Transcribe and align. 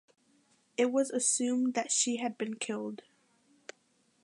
It 0.77 0.91
was 0.91 1.11
assumed 1.11 1.75
that 1.75 1.91
she 1.91 2.15
had 2.17 2.35
been 2.35 2.55
killed. 2.55 3.03